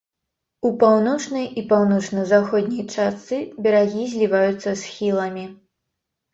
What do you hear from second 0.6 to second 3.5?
У паўночнай і паўночна-заходняй частцы